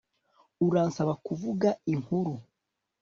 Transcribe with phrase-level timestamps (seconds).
[0.67, 2.33] Uransaba kuvuga inkuru